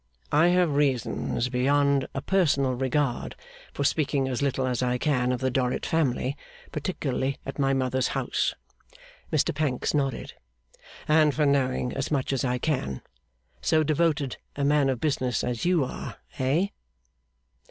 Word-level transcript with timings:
I 0.31 0.47
have 0.47 0.73
reasons 0.73 1.49
beyond 1.49 2.07
a 2.15 2.23
personal 2.23 2.73
regard 2.73 3.35
for 3.71 3.83
speaking 3.83 4.27
as 4.27 4.41
little 4.41 4.65
as 4.65 4.81
I 4.81 4.97
can 4.97 5.31
of 5.31 5.41
the 5.41 5.51
Dorrit 5.51 5.85
family, 5.85 6.35
particularly 6.71 7.37
at 7.45 7.59
my 7.59 7.75
mother's 7.75 8.07
house' 8.17 8.55
(Mr 9.31 9.53
Pancks 9.53 9.93
nodded), 9.93 10.33
'and 11.07 11.35
for 11.35 11.45
knowing 11.45 11.93
as 11.93 12.09
much 12.09 12.33
as 12.33 12.43
I 12.43 12.57
can. 12.57 13.03
So 13.61 13.83
devoted 13.83 14.37
a 14.55 14.63
man 14.65 14.89
of 14.89 14.99
business 14.99 15.43
as 15.43 15.65
you 15.65 15.83
are 15.85 16.17
eh? 16.39 16.69